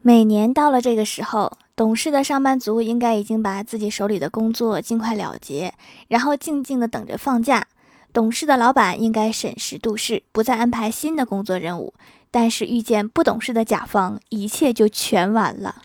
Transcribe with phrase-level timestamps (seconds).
[0.00, 5.74] 每年到了这个时候，懂事的上班族应该已经把自己手里的工作尽快了结，
[6.08, 7.66] 然后静静的等着放假。
[8.12, 11.92] 懂事的老板应该审时度势，不再安排新的工作任务。
[12.30, 15.82] 但是遇见不懂事的甲方，一切就全完了。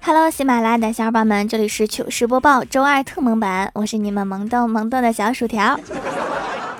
[0.00, 5.80] Hello，喜马拉雅的小伙伴们，这里是糗事播报周二特萌版，我是你们萌豆萌豆的小薯条。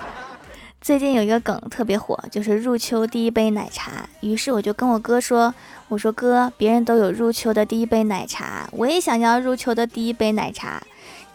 [0.80, 4.09] 最近有一个梗特别火，就是入秋第一杯奶茶。
[4.20, 5.52] 于是我就跟我哥说
[5.88, 10.80] ：“我说哥，别人都有入秋的第一杯奶茶，我也想要入秋的第一杯奶茶。”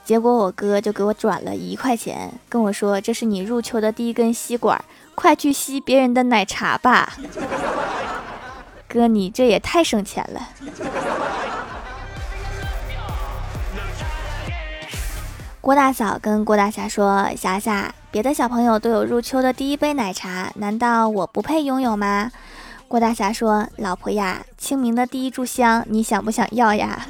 [0.03, 4.83] 结果我哥就给我转了一块钱，跟我说：“这是你入秋的第一根吸管，
[5.15, 7.13] 快去吸别人的奶茶吧。”
[8.89, 10.49] 哥，你这也太省钱了。
[15.61, 22.31] 郭大嫂跟郭大侠说：“霞霞，别的小朋友都有入秋的第一杯奶茶，难道我不配拥有吗？”
[22.89, 27.05] 郭大侠说：“老婆呀，清明的第一炷香，你想不想要呀？”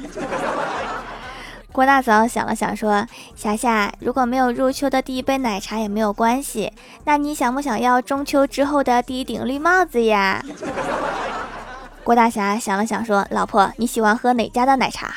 [1.72, 6.70] 郭大嫂想了想说：“霞霞，如果没有入秋的第一杯奶茶也没有关系，
[7.04, 10.44] 那你想不想要中秋之后的第一顶绿帽子呀？”
[12.04, 15.14] 郭大侠想了想说：“老婆，你喜欢喝哪家的奶茶？”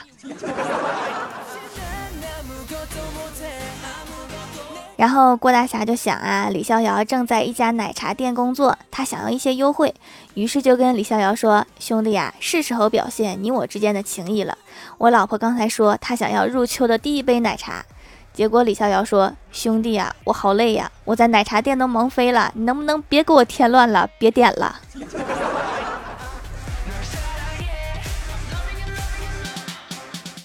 [4.97, 9.93] 然后郭大侠就想啊，李逍遥正在一家奶茶店工作，他想要一些优惠，
[10.35, 14.57] 于是就跟李逍遥说：“兄弟呀，是时候表现你我之间的情谊了。
[14.97, 17.83] 我老婆刚才说她想要入秋的第一杯奶茶，
[18.33, 24.79] 结果李逍遥说：兄弟呀，我好累呀，我在奶茶店都忙飞了，你能不能别给我添乱了，别点了。”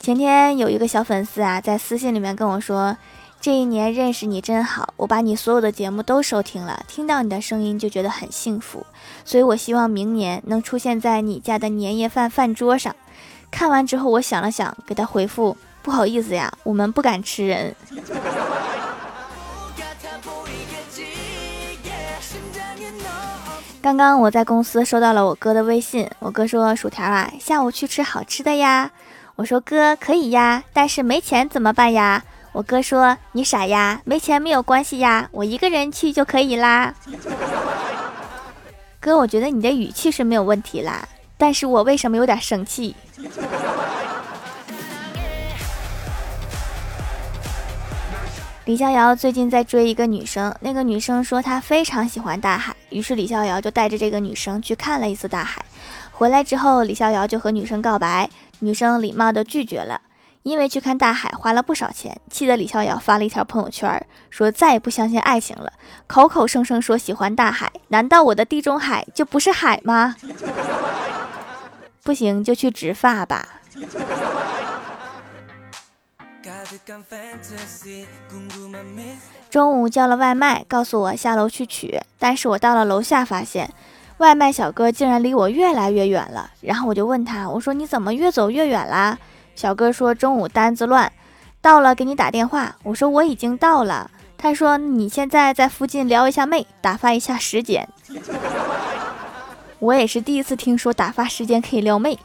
[0.00, 2.96] 前天有一个小粉丝啊，在私信里面跟我说。
[3.42, 8.84] 这一年认识你真好，我把你所有的节目都收听了，听到你的声音就觉得很幸福，
[9.24, 12.94] 所以我希望明年能出现在你家的年夜饭饭桌上。
[13.50, 17.74] 看完之后，我想了想，给他回复：不好意思呀，我们不敢吃人。
[23.80, 28.90] 刚刚我在公司收到了我哥的微信，我哥说：“薯条啊，下午去吃好吃的呀。”
[29.36, 36.94] 我说：“哥可以呀，但是没钱怎么办呀？”我哥说：“你傻呀，没钱没有关系呀，我一个人去就可以啦。
[39.00, 42.96] ”哥，我觉得你的语气是没有问题啦，但是我为什么有点生气？
[48.66, 55.64] 李逍遥最近在追一个女生，那个女生说她非常喜欢大海，于是李逍遥就带着这个女生去看了一次大海。
[56.10, 58.28] 回来之后，李逍遥就和女生告白，
[58.58, 60.00] 女生礼貌的拒绝了。
[60.42, 65.72] 因为去看大海花了不少钱，气得李逍遥发了一条朋友圈，说再也不相信爱情了，
[66.06, 70.16] 口口声声说喜欢大海，难道我的地中海就不是海吗？
[72.02, 73.46] 不行就去植发吧。
[79.50, 83.70] 中午叫了外卖，告诉我下楼去取，但是我到了楼下发现，
[84.16, 89.18] 外卖小哥竟然离我越来越远了，然后我就问他，我说你怎么越走越远啦？
[89.54, 91.12] 小哥说中午单子乱，
[91.60, 92.76] 到了给你打电话。
[92.82, 94.10] 我说我已经到了。
[94.38, 97.88] 他说你现在在附近撩一下妹，打发一下时间。
[99.78, 102.18] 我也是第一次听说打发时间可以撩妹。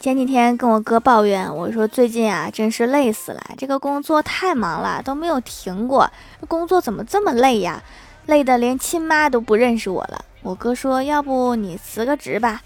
[0.00, 6.10] 前几天跟我哥抱怨，我说最近啊真是累死了，这个工作太忙了，都没有停过。
[6.46, 7.82] 工作怎么这么累呀？
[8.26, 10.24] 累得连亲妈都不认识我了。
[10.44, 12.60] 我哥说：“要不你辞个职吧。”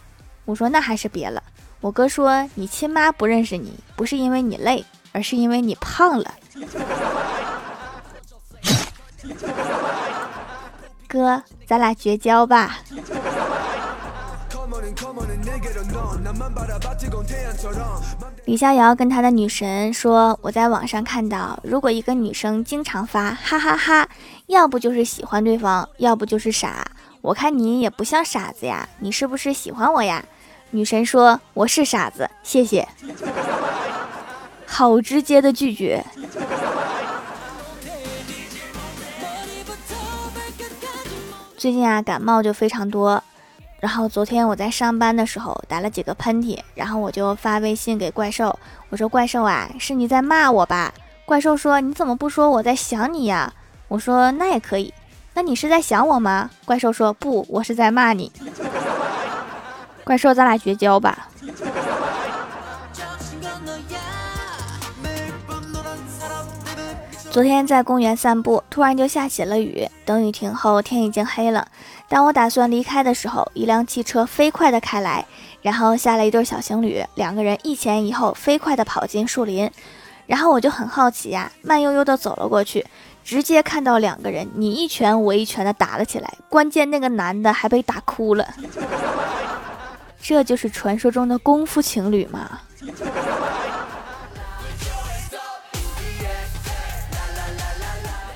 [0.45, 1.41] 我说：“那还是别了。”
[1.81, 6.35] 我哥说：“你亲妈不认识你，不是因为你累，而是因为你胖了。”
[11.07, 12.79] 哥，咱俩绝交吧。
[18.45, 24.09] 李逍遥跟他的女神说：“我在网上看到，如果一个女生经常发哈哈哈，
[24.47, 26.85] 要不就是喜欢对方，要不就是傻。”
[27.21, 30.25] 我看你也不像傻子呀，你是不是喜欢我呀？
[30.71, 32.87] 女神说我是傻子，谢谢。
[34.67, 36.05] 好直接的拒绝。
[41.57, 43.23] 最近啊，感冒就非常多。
[43.81, 48.57] 然后昨天我在上班的时候打了几个喷嚏，然后我就发微信给怪兽，
[48.91, 50.93] 我说怪兽啊，是你在骂我吧？
[51.25, 53.53] 怪兽说你怎么不说我在想你呀？
[53.89, 54.93] 我说那也可以。
[55.39, 56.51] 那你是在想我吗？
[56.65, 58.33] 怪兽说不，我是在骂你。
[60.03, 61.29] 怪兽，咱俩绝交吧。
[67.31, 69.89] 昨天在公园散步，突然就下起了雨。
[70.05, 71.69] 等雨停后，天已经黑了。
[72.09, 75.25] 当我打算离开的时候，一辆汽车飞快的开来，
[75.63, 79.71] 然后下了一对小情侣，两个人一前一后飞快的跑进树林。
[80.27, 82.85] 然后我就很好奇呀，慢悠悠的走了过去，
[83.25, 88.49] 直接看到两个人你一拳我一拳的打了起来，关键那个男的还被打哭了。
[90.21, 92.61] 这就是传说中的功夫情侣吗？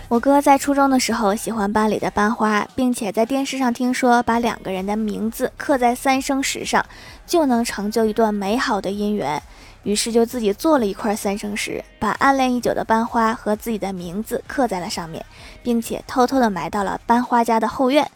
[0.08, 6.84] 我哥在初中的时候喜欢班里的班花，并且在电视上听说把两个人的名字刻在三生石上，
[7.26, 9.42] 就能成就一段美好的姻缘。
[9.82, 15.24] 于是就自己做了一块三生石，把暗恋已久的班花和自己的名字刻在了上面，
[15.62, 18.10] 并且偷偷的埋到了班花家的后院。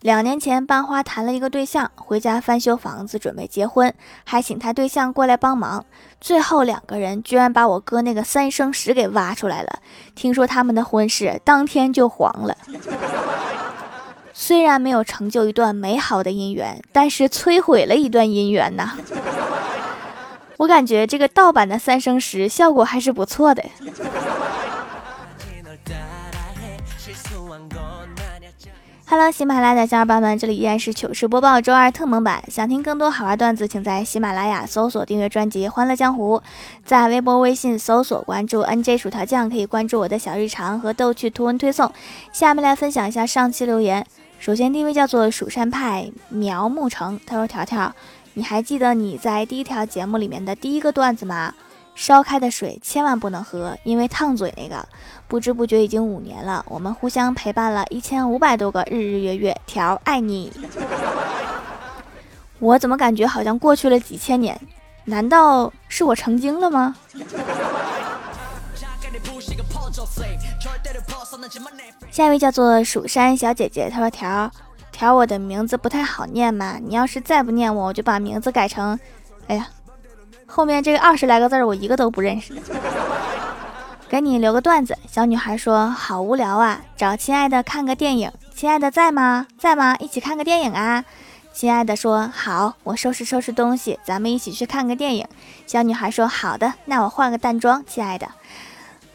[0.00, 5.86] 两年前，班花谈了一个对象，回家翻修房子，准备结婚，还请他对象过来帮忙。
[6.20, 9.78] 最后，两个人居然把我哥那个三生石给挖出来了。
[10.16, 12.56] 听说他们的婚事当天就黄了。
[14.32, 18.96] 虽然没有成就一段美好的姻缘，但是摧毁了一段姻缘呐。
[20.62, 23.64] 我感觉这个盗版的三生石效果还是不错的。
[29.06, 32.44] Hello，喜马拉雅的小伙伴们，这里依然是糗事播报周二特蒙版。
[32.48, 36.38] 想听更多好玩段子，请在喜马拉雅搜索订阅专辑《欢乐江湖》，
[36.84, 41.92] 在微博、微信搜索关注 NJ 薯条酱，可以关注我的小日常和逗趣图文推送。
[42.32, 44.06] 下面来分享一下上期留言。
[44.38, 47.94] 首先，第一位叫做蜀山派苗木成，他说：“条条，
[48.34, 51.54] 你还记得你在第一条节目里面的第一个段子吗？
[51.94, 54.86] 烧开的水千万不能喝，因为烫嘴那个。”
[55.28, 59.58] 不知不觉已经五年了，我们互相陪伴了一千五百多个日日月月。
[59.66, 60.52] 条爱你，
[62.60, 64.60] 我怎么感觉好像过去了几千年？
[65.06, 66.94] 难道是我成精了吗？
[72.10, 74.50] 下一位叫做蜀山小姐姐，她说：“条
[74.92, 78.98] 条，我的名字不太好念嘛，你要是再不念我，我就把名字改成……
[79.48, 79.66] 哎呀，
[80.46, 82.54] 后面这二十来个字我一个都不认识。”
[84.08, 88.30] 给你留个段子，小女孩说：“好无聊啊，找亲爱的看个电影。
[88.54, 89.46] 亲爱的在吗？
[89.58, 89.96] 在吗？
[89.98, 91.02] 一起看个电影啊。”
[91.54, 95.26] 亲爱的说：“好，我收拾收拾东西，咱们一起去看个电影。”
[95.66, 98.28] 小女孩说：“好的，那我换个淡妆。”亲爱的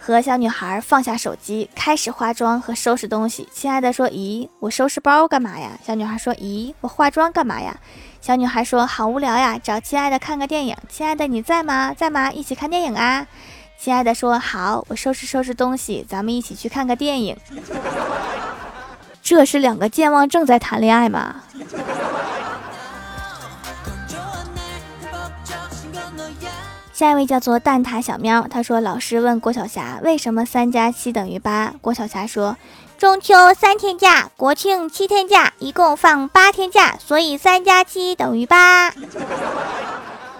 [0.07, 3.45] 和小女孩放下手机，开始化妆和收拾东西。
[3.51, 7.77] 亲爱的说：“咦，我收拾包干嘛呀？”小女孩说：“咦，我化妆干嘛呀？”
[8.21, 10.77] 小女孩说：“好无聊呀，找亲爱的看个电影。
[10.87, 11.93] 亲爱的你在吗？
[11.93, 12.31] 在吗？
[12.31, 13.27] 一起看电影啊。”
[13.77, 17.35] 亲爱的说好，我收拾收拾东西，咱们一起去看个电影。
[19.21, 21.43] 这是两个健忘症在谈恋爱吗？
[26.97, 32.57] 下一位叫做蛋挞小喵，他说老师问郭晓霞为什么三加七等于八，郭晓霞说
[32.97, 38.91] 中秋三天假，国庆七天假，一共放八天假，所以三加七等于八。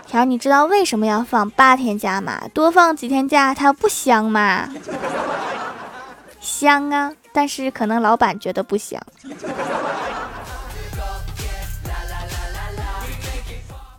[0.07, 2.41] 条，你知道为什么要放八天假吗？
[2.55, 4.67] 多放几天假，它不香吗？
[6.41, 8.99] 香啊，但是可能老板觉得不香。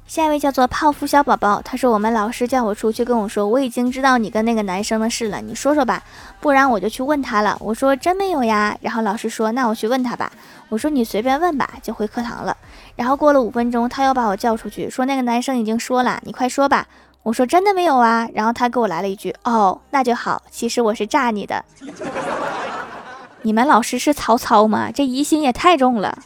[0.09, 6.03] 下一位叫做泡芙小宝宝，他说我们老师叫我出去跟我说，我已经知道你跟那个男生的事了，你说说吧，
[6.41, 7.55] 不然我就去问他了。
[7.61, 10.33] 我说真没有呀，然后老师说那我去问他吧。
[10.71, 12.57] 我说你随便问吧，就回课堂了。
[12.97, 16.87] 然后过了五分钟，他又把我叫出去，说那个男生已经说了，你快说吧。
[17.23, 18.27] 我说真的没有啊。
[18.33, 21.63] 然后他给我来了一句，哦，那就好，其实我是炸你的。
[23.43, 24.91] 你们老师是曹操吗？
[24.91, 26.19] 这疑心也太重了。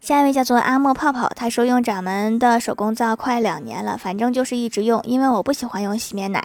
[0.00, 6.42] 下一位叫做阿莫泡泡，他说用掌门的手工皂快两年了，反正就是一直用，因为我不喜欢用洗面奶。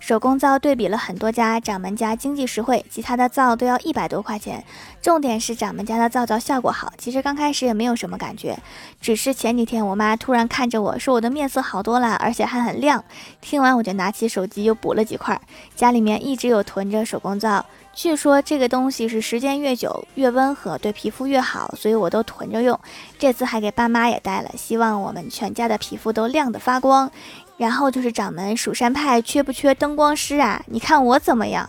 [0.00, 4.64] 手工皂对比了很多家，掌门家经济实惠，其他的皂都要一百多块钱。
[5.00, 6.92] 重点是掌门家的皂皂效果好。
[6.96, 8.58] 其实刚开始也没有什么感觉，
[9.00, 13.04] 只是前几天我妈突然看着我说我的面色好多了，而且还很亮。
[13.40, 15.40] 听完我就拿起手机又补了几块。
[15.76, 17.66] 家里面一直有囤着手工皂。
[17.94, 22.78] 据说这个东西是时间越久越温和，对皮肤越好，所以我都囤着用。
[23.18, 27.10] 这次还给爸妈也带了，希望我们全家的皮肤都亮得发光。
[27.58, 30.60] 然后就是掌门蜀山派缺不缺灯光师啊？
[30.66, 31.68] 你看我怎么样？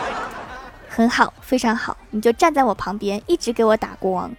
[0.88, 4.34] 很好，非常好，你就站在我旁边，一直给我打光。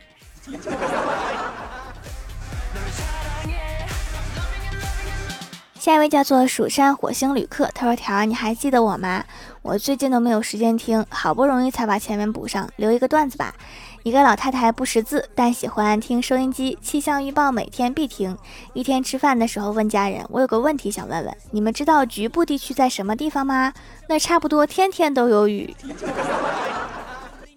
[5.80, 9.24] 下一位叫做蜀山火星旅客，他说：“条，你还记得我吗？
[9.68, 13.54] 我最近都没有时间听，好不容易才把前面补上，留一个段子吧。
[14.02, 18.38] 一个老太太不识字，但喜欢听收音机，气象预报每天必听。
[18.72, 23.74] 一天吃饭的时候问家人：我有个问题想问问，你们知道局部地区在什么地方吗？
[24.08, 25.76] 那差不多天天都有雨。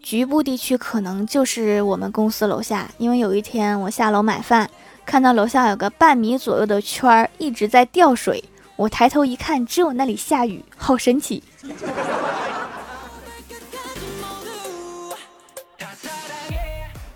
[0.03, 4.69] 局部地区可能就是我们公司楼下，因为有一天我下楼买饭。”
[5.07, 8.45] 看到楼下有个半米左右的圈儿一直在掉水，
[8.81, 11.45] 我抬头一看，只有那里下雨，好神奇。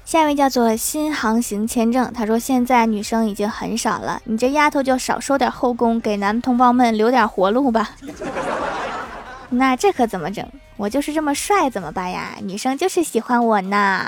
[0.04, 7.92] 下一位叫做新航行签证，他说现在女生已经很少了，你这丫头就少收点后宫，给男同胞们留点活路吧。
[9.48, 10.46] 那这可怎么整？
[10.76, 12.34] 我就是这么帅，怎么办呀？
[12.42, 14.06] 女生就是喜欢我呢。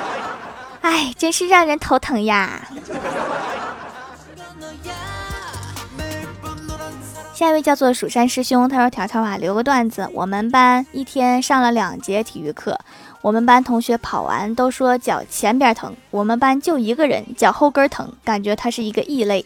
[0.84, 2.68] 哎，真是让人头疼呀！
[7.34, 10.08] 下一位叫做蜀山师兄，他说：“条条啊，留个段子。
[10.14, 12.78] 我们班一天上了两节体育课，
[13.22, 19.44] 我们班同学跑完都说脚前边疼，我们班就一个人脚后跟疼，感觉他是一个异类，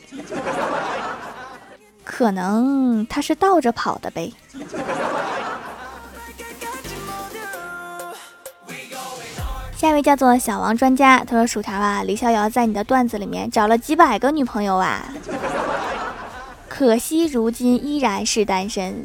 [2.05, 4.35] 可能他是倒着跑的呗。”
[9.77, 15.07] 下一位叫做小王专家，他说：“薯条啊，李逍遥在你的段子里面找了几百个女朋友啊，
[16.79, 19.05] 可惜如今依然是单身。”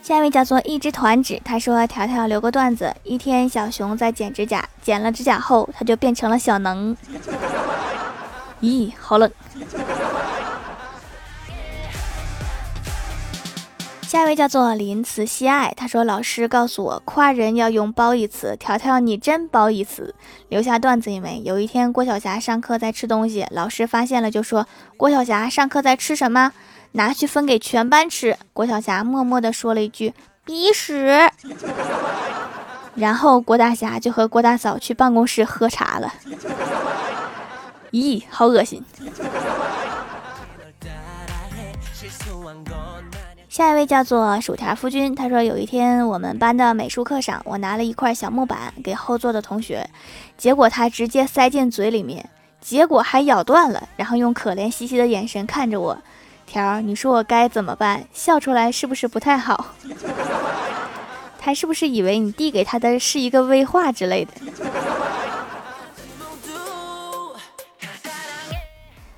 [0.00, 6.96] 下一位叫做一只团纸，他说：“条条留个段子，一天小熊在剪指甲，剪了指甲后，它就变成了小能。
[8.62, 9.30] 咦，好冷。”
[14.14, 18.56] 下一位叫做林慈惜爱，他说：“老师告诉我，夸人要用褒义词。
[18.56, 20.14] 条条，你真褒义词。
[20.50, 26.52] 留下段子，一枚有一天郭晓霞上课在吃东西，老师发现了，就说郭晓霞上课在吃什么，
[26.92, 28.36] 拿去分给全班吃。
[28.52, 31.28] 郭晓霞默默地说了一句鼻屎，
[32.94, 36.14] 然后郭大侠就和郭大嫂去办公室喝茶了。
[37.90, 38.80] 咦，好恶心。”
[43.54, 49.88] 下一位叫做薯条夫君，他说有一天我们班的美术课上，我拿了一块小木板给后座的同学，
[50.36, 52.28] 结果他直接塞进嘴里面，
[52.60, 55.96] 结果还咬断了，然后用可怜兮兮的眼神看着我，
[56.44, 58.04] 条，你说我该怎么办？
[58.12, 59.66] 笑出来是不是不太好？
[61.38, 64.32] 他是不是以为你递给他的是一个威化之类的？